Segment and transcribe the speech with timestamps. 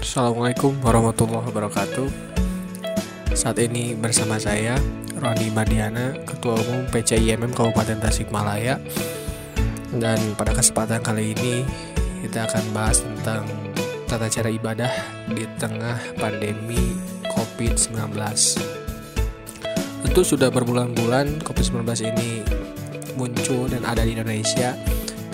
[0.00, 2.08] Assalamualaikum warahmatullahi wabarakatuh.
[3.36, 4.80] Saat ini bersama saya
[5.20, 8.80] Roni Madiana Ketua Umum PCIMM Kabupaten Tasikmalaya.
[9.92, 11.68] Dan pada kesempatan kali ini
[12.24, 13.44] Kita akan bahas tentang
[14.08, 14.88] Tata cara ibadah
[15.28, 16.96] di tengah pandemi
[17.36, 18.16] COVID-19
[20.06, 22.30] Tentu sudah berbulan-bulan COVID-19 ini
[23.20, 24.72] muncul dan ada di Indonesia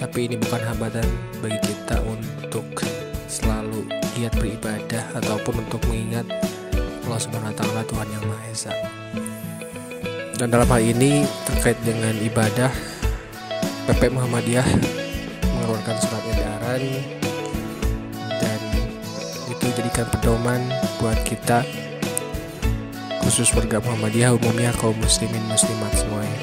[0.00, 1.06] Tapi ini bukan hambatan
[1.44, 2.95] bagi kita untuk
[4.16, 6.24] giat beribadah ataupun untuk mengingat
[7.04, 8.72] Allah Subhanahu wa taala Tuhan yang Maha Esa.
[10.40, 12.72] Dan dalam hal ini terkait dengan ibadah
[13.84, 14.64] PP Muhammadiyah
[15.44, 16.82] mengeluarkan surat edaran
[18.40, 18.60] dan
[19.52, 20.64] itu jadikan pedoman
[20.96, 21.60] buat kita
[23.20, 26.40] khusus warga Muhammadiyah umumnya kaum muslimin muslimat semuanya.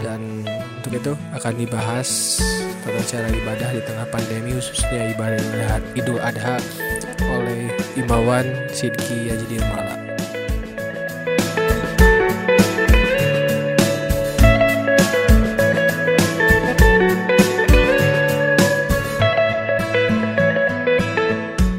[0.00, 0.48] Dan
[0.80, 2.40] untuk itu akan dibahas
[2.82, 6.58] tata cara ibadah di tengah pandemi khususnya ibadah Idul Adha
[7.30, 8.42] oleh Imawan
[8.74, 9.94] Sidki Yajidil Mala.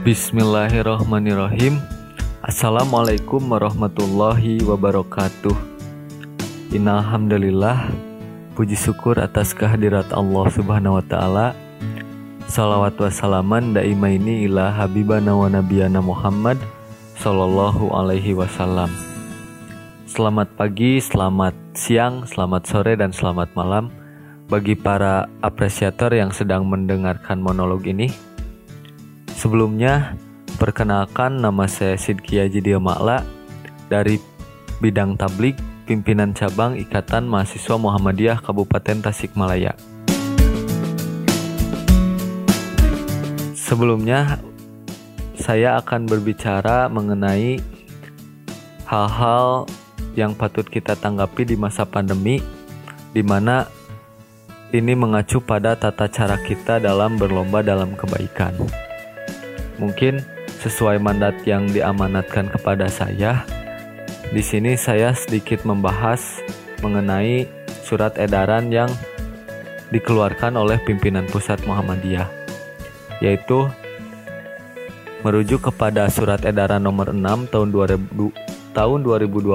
[0.08, 1.84] Bismillahirrahmanirrahim
[2.44, 5.56] Assalamualaikum warahmatullahi wabarakatuh
[6.76, 8.13] Innalhamdulillah
[8.54, 11.58] Puji syukur atas kehadirat Allah subhanahu wa ta'ala.
[12.46, 16.62] Salawat wassalaman daimaini ila habibana wa nabiyana Muhammad
[17.18, 18.94] Sallallahu alaihi wasallam.
[20.06, 23.90] Selamat pagi, selamat siang, selamat sore, dan selamat malam
[24.46, 28.14] Bagi para apresiator yang sedang mendengarkan monolog ini.
[29.34, 30.14] Sebelumnya,
[30.62, 33.26] perkenalkan nama saya Sidki Haji Ma'la
[33.90, 34.22] Dari
[34.78, 39.76] bidang tablik pimpinan cabang Ikatan Mahasiswa Muhammadiyah Kabupaten Tasikmalaya.
[43.54, 44.40] Sebelumnya,
[45.36, 47.60] saya akan berbicara mengenai
[48.88, 49.68] hal-hal
[50.16, 52.40] yang patut kita tanggapi di masa pandemi,
[53.12, 53.68] di mana
[54.74, 58.56] ini mengacu pada tata cara kita dalam berlomba dalam kebaikan.
[59.82, 60.22] Mungkin
[60.64, 63.44] sesuai mandat yang diamanatkan kepada saya,
[64.32, 66.40] di sini saya sedikit membahas
[66.80, 67.50] mengenai
[67.84, 68.88] surat edaran yang
[69.92, 72.30] dikeluarkan oleh pimpinan pusat Muhammadiyah,
[73.20, 73.68] yaitu
[75.24, 79.54] merujuk kepada surat edaran nomor 6 tahun 2000 tahun 2020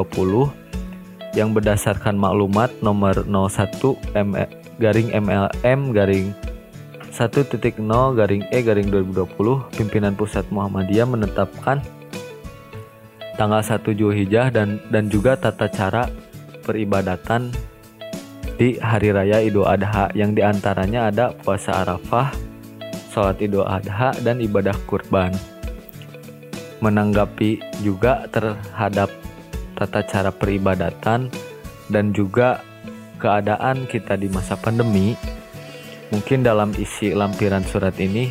[1.37, 4.33] yang berdasarkan maklumat nomor 01 M
[4.81, 6.33] garing MLM garing
[7.13, 7.59] 1.0
[8.15, 11.83] garing E garing 2020 pimpinan pusat Muhammadiyah menetapkan
[13.39, 16.11] tanggal 1 Zulhijjah dan dan juga tata cara
[16.67, 17.55] peribadatan
[18.59, 22.35] di hari raya Idul Adha yang di antaranya ada puasa Arafah,
[23.15, 25.31] sholat Idul Adha, dan ibadah kurban.
[26.83, 29.15] Menanggapi juga terhadap
[29.79, 31.31] tata cara peribadatan
[31.87, 32.59] dan juga
[33.23, 35.15] keadaan kita di masa pandemi,
[36.11, 38.31] mungkin dalam isi lampiran surat ini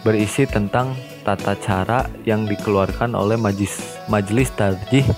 [0.00, 5.08] berisi tentang tata cara yang dikeluarkan oleh Majlis, Majlis Tarjih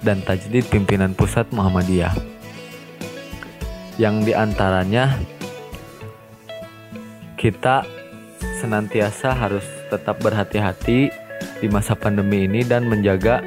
[0.00, 2.14] dan Tajdid Pimpinan Pusat Muhammadiyah.
[3.98, 5.18] Yang di antaranya
[7.34, 7.82] kita
[8.62, 11.10] senantiasa harus tetap berhati-hati
[11.58, 13.42] di masa pandemi ini dan menjaga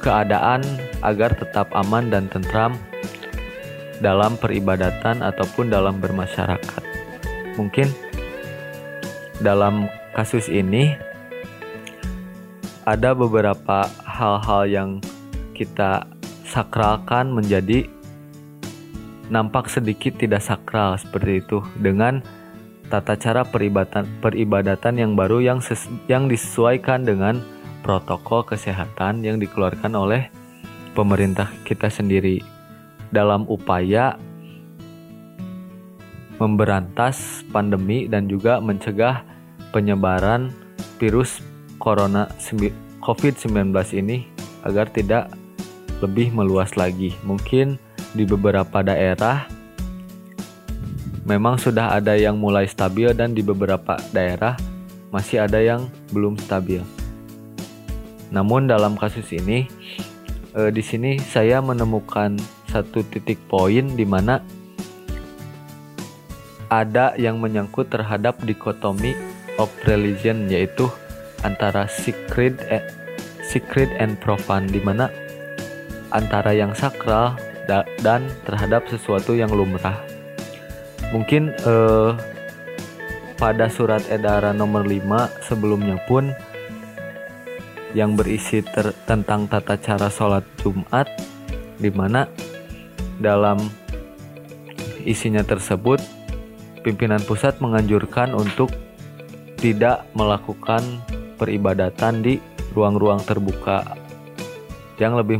[0.00, 0.64] keadaan
[1.04, 2.78] agar tetap aman dan tentram
[3.98, 6.82] dalam peribadatan ataupun dalam bermasyarakat.
[7.58, 8.07] Mungkin
[9.38, 10.98] dalam kasus ini
[12.88, 14.90] ada beberapa hal-hal yang
[15.54, 16.08] kita
[16.48, 17.84] sakralkan menjadi
[19.28, 22.24] nampak sedikit tidak sakral seperti itu dengan
[22.88, 27.44] tata cara peribadatan peribadatan yang baru yang ses, yang disesuaikan dengan
[27.84, 30.32] protokol kesehatan yang dikeluarkan oleh
[30.96, 32.40] pemerintah kita sendiri.
[33.12, 34.16] Dalam upaya
[36.38, 39.22] memberantas pandemi dan juga mencegah
[39.74, 40.54] penyebaran
[40.98, 41.42] virus
[41.82, 42.30] corona
[43.02, 44.26] COVID-19 ini
[44.66, 45.30] agar tidak
[46.02, 47.14] lebih meluas lagi.
[47.26, 47.78] Mungkin
[48.14, 49.46] di beberapa daerah
[51.28, 54.56] memang sudah ada yang mulai stabil dan di beberapa daerah
[55.12, 56.80] masih ada yang belum stabil.
[58.32, 59.68] Namun dalam kasus ini
[60.56, 62.36] eh, di sini saya menemukan
[62.68, 64.40] satu titik poin di mana
[66.68, 69.16] ada yang menyangkut terhadap dikotomi
[69.56, 70.88] of religion yaitu
[71.42, 72.84] antara secret eh,
[73.44, 75.08] secret and profane di mana
[76.12, 77.36] antara yang sakral
[77.68, 79.96] da dan terhadap sesuatu yang lumrah.
[81.12, 82.12] Mungkin eh,
[83.40, 86.32] pada surat edaran nomor 5 sebelumnya pun
[87.96, 88.60] yang berisi
[89.08, 91.08] tentang tata cara sholat Jumat
[91.80, 92.28] di mana
[93.16, 93.56] dalam
[95.08, 96.17] isinya tersebut
[96.80, 98.70] pimpinan pusat menganjurkan untuk
[99.58, 100.82] tidak melakukan
[101.38, 102.38] peribadatan di
[102.74, 103.82] ruang-ruang terbuka
[104.98, 105.38] yang lebih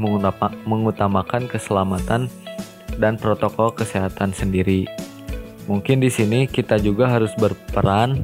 [0.66, 2.30] mengutamakan keselamatan
[2.98, 4.86] dan protokol kesehatan sendiri.
[5.66, 8.22] Mungkin di sini kita juga harus berperan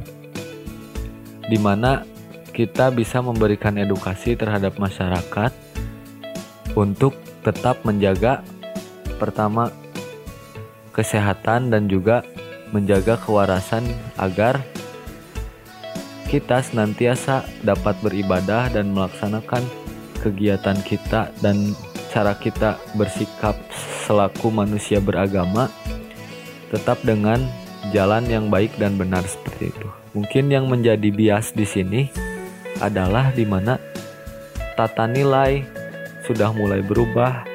[1.45, 2.01] di mana
[2.55, 5.51] kita bisa memberikan edukasi terhadap masyarakat
[6.73, 7.13] untuk
[7.43, 8.41] tetap menjaga
[9.19, 9.69] pertama
[10.95, 12.23] kesehatan dan juga
[12.75, 13.87] menjaga kewarasan
[14.19, 14.59] agar
[16.27, 19.63] kita senantiasa dapat beribadah dan melaksanakan
[20.19, 21.71] kegiatan kita dan
[22.11, 23.55] cara kita bersikap
[24.03, 25.71] selaku manusia beragama
[26.73, 27.39] tetap dengan
[27.95, 29.87] jalan yang baik dan benar seperti itu.
[30.11, 32.01] Mungkin yang menjadi bias di sini
[32.83, 33.79] adalah di mana
[34.75, 35.63] tata nilai
[36.25, 37.45] sudah mulai berubah,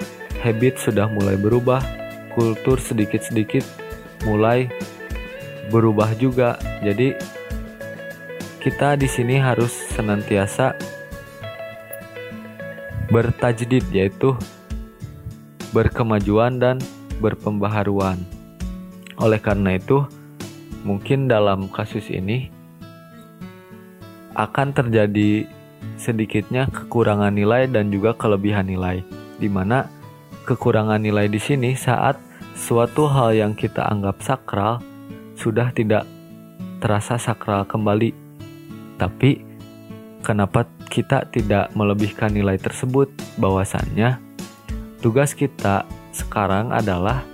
[0.41, 1.83] habit sudah mulai berubah,
[2.33, 3.67] kultur sedikit-sedikit
[4.25, 4.71] mulai
[5.71, 6.59] berubah juga.
[6.83, 7.15] Jadi
[8.61, 10.77] kita di sini harus senantiasa
[13.09, 14.37] bertajdid yaitu
[15.71, 16.77] berkemajuan dan
[17.23, 18.19] berpembaharuan.
[19.21, 20.05] Oleh karena itu,
[20.83, 22.51] mungkin dalam kasus ini
[24.35, 25.45] akan terjadi
[26.01, 29.05] sedikitnya kekurangan nilai dan juga kelebihan nilai,
[29.37, 29.91] di mana
[30.49, 32.17] kekurangan nilai di sini saat
[32.57, 34.81] suatu hal yang kita anggap sakral
[35.41, 36.05] sudah tidak
[36.85, 38.13] terasa sakral kembali.
[39.01, 39.41] Tapi
[40.21, 43.09] kenapa kita tidak melebihkan nilai tersebut?
[43.41, 44.21] Bahwasannya
[45.01, 47.25] tugas kita sekarang adalah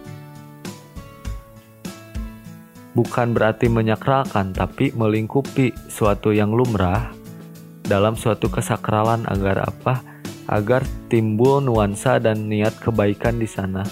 [2.95, 7.11] bukan berarti menyakralkan, tapi melingkupi suatu yang lumrah
[7.83, 10.15] dalam suatu kesakralan agar apa?
[10.47, 13.83] Agar timbul nuansa dan niat kebaikan di sana.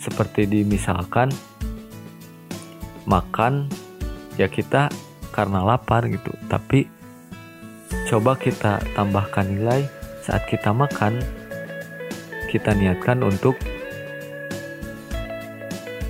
[0.00, 1.28] Seperti dimisalkan
[3.12, 3.68] makan
[4.40, 4.88] ya kita
[5.36, 6.88] karena lapar gitu, tapi
[8.08, 9.84] coba kita tambahkan nilai
[10.24, 11.20] saat kita makan
[12.48, 13.56] kita niatkan untuk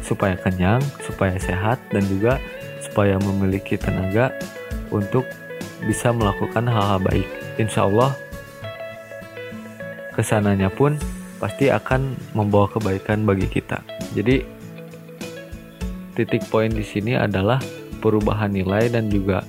[0.03, 2.43] supaya kenyang, supaya sehat, dan juga
[2.83, 4.35] supaya memiliki tenaga
[4.91, 5.25] untuk
[5.87, 7.29] bisa melakukan hal-hal baik.
[7.57, 8.13] Insya Allah,
[10.13, 10.99] ke sananya pun
[11.39, 13.81] pasti akan membawa kebaikan bagi kita.
[14.13, 14.45] Jadi,
[16.12, 17.59] titik poin di sini adalah
[18.03, 19.44] perubahan nilai dan juga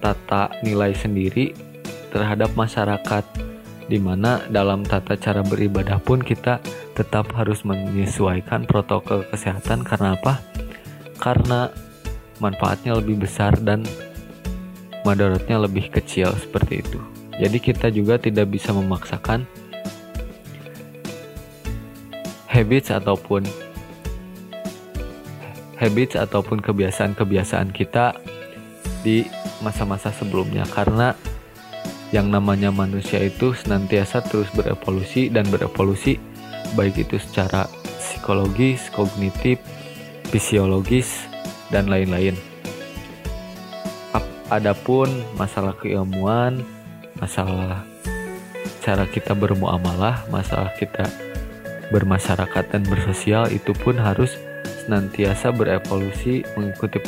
[0.00, 1.56] tata nilai sendiri
[2.12, 3.24] terhadap masyarakat
[3.86, 6.58] di mana dalam tata cara beribadah pun kita
[6.98, 10.42] tetap harus menyesuaikan protokol kesehatan karena apa?
[11.22, 11.70] Karena
[12.42, 13.86] manfaatnya lebih besar dan
[15.06, 16.98] madaratnya lebih kecil seperti itu.
[17.36, 19.44] Jadi kita juga tidak bisa memaksakan
[22.48, 23.44] habits ataupun
[25.76, 28.16] habits ataupun kebiasaan-kebiasaan kita
[29.04, 29.28] di
[29.62, 31.14] masa-masa sebelumnya karena
[32.14, 36.18] yang namanya manusia itu senantiasa terus berevolusi dan berevolusi
[36.74, 37.66] baik itu secara
[37.98, 39.58] psikologis, kognitif,
[40.30, 41.26] fisiologis
[41.70, 42.34] dan lain-lain.
[44.46, 46.62] Adapun masalah keilmuan,
[47.18, 47.82] masalah
[48.78, 51.10] cara kita bermuamalah, masalah kita
[51.90, 54.38] bermasyarakat dan bersosial itu pun harus
[54.86, 57.02] senantiasa berevolusi mengikuti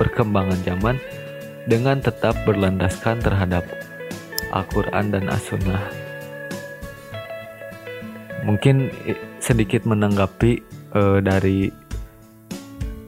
[0.00, 0.96] perkembangan zaman
[1.68, 3.68] dengan tetap berlandaskan terhadap
[4.50, 5.84] Al-Quran dan As-Sunnah.
[8.42, 8.90] Mungkin
[9.38, 10.64] sedikit menanggapi
[10.96, 11.70] uh, dari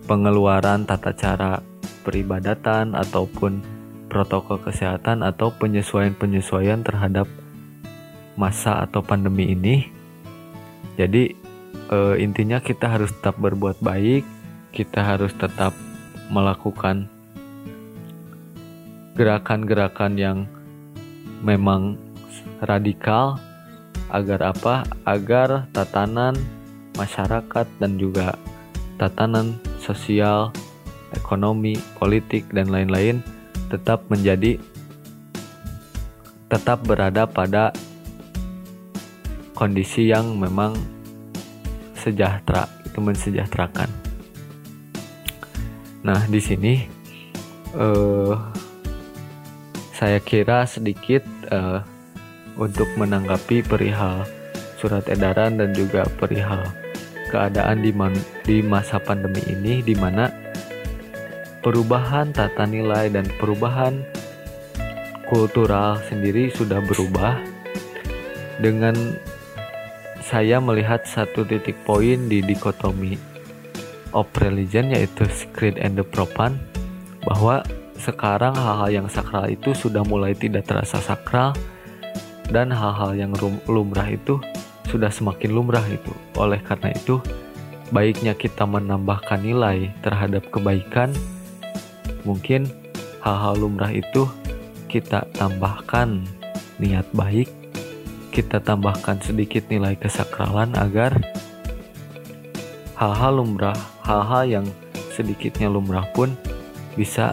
[0.05, 1.59] pengeluaran tata cara
[2.05, 3.65] peribadatan ataupun
[4.13, 7.27] protokol kesehatan atau penyesuaian-penyesuaian terhadap
[8.39, 9.91] masa atau pandemi ini.
[10.95, 11.35] Jadi
[11.91, 14.25] uh, intinya kita harus tetap berbuat baik,
[14.75, 15.77] kita harus tetap
[16.33, 17.07] melakukan
[19.15, 20.39] gerakan-gerakan yang
[21.45, 22.01] memang
[22.65, 23.39] radikal
[24.11, 24.75] agar apa?
[25.07, 26.35] Agar tatanan
[26.99, 28.35] masyarakat dan juga
[28.99, 30.55] tatanan sosial,
[31.15, 33.23] ekonomi, politik dan lain-lain
[33.71, 34.59] tetap menjadi
[36.51, 37.75] tetap berada pada
[39.59, 40.75] kondisi yang memang
[42.05, 43.89] sejahtera, itu mensejahterakan.
[46.05, 46.85] Nah, di sini
[47.73, 48.37] uh,
[49.97, 51.81] saya kira sedikit uh,
[52.61, 54.29] untuk menanggapi perihal
[54.77, 56.61] surat edaran dan juga perihal
[57.33, 58.13] keadaan di, man,
[58.45, 60.29] di masa pandemi ini di mana
[61.65, 64.05] perubahan tata nilai dan perubahan
[65.27, 67.41] kultural sendiri sudah berubah
[68.61, 68.93] dengan
[70.25, 73.21] saya melihat satu titik poin di dikotomi
[74.17, 76.57] of religion yaitu secret and the propan
[77.29, 77.61] bahwa
[78.01, 81.53] sekarang hal-hal yang sakral itu sudah mulai tidak terasa sakral
[82.49, 83.37] dan hal-hal yang
[83.69, 84.41] lumrah itu
[84.89, 86.13] sudah semakin lumrah itu.
[86.37, 87.21] Oleh karena itu,
[87.93, 91.13] baiknya kita menambahkan nilai terhadap kebaikan.
[92.29, 92.69] Mungkin
[93.25, 94.29] hal-hal lumrah itu
[94.89, 96.25] kita tambahkan
[96.77, 97.64] niat baik
[98.35, 101.23] kita tambahkan sedikit nilai kesakralan agar
[102.99, 104.67] hal-hal lumrah, hal-hal yang
[105.15, 106.35] sedikitnya lumrah pun
[106.99, 107.31] bisa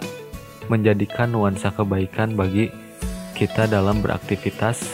[0.69, 2.69] menjadikan nuansa kebaikan bagi
[3.33, 4.85] kita dalam beraktivitas,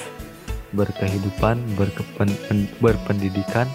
[0.71, 2.31] berkehidupan, berkepen,
[2.79, 3.67] berpendidikan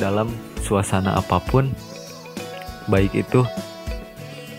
[0.00, 0.32] dalam
[0.64, 1.68] suasana apa pun,
[2.88, 3.44] baik itu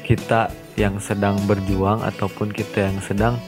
[0.05, 3.41] kita yang sedang berjuang ataupun kita yang sedang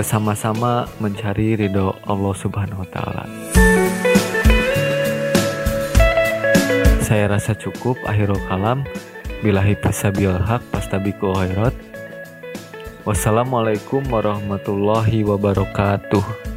[0.00, 3.24] sama-sama mencari ridho Allah Subhanahu wa taala.
[7.04, 8.88] Saya rasa cukup akhirul kalam.
[9.44, 11.76] Bilahi fisabil haq pastabiqul khairat.
[13.04, 16.53] Wassalamualaikum warahmatullahi wabarakatuh.